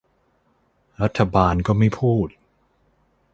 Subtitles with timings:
[1.01, 2.27] รัฐบาลก็ไม่พูด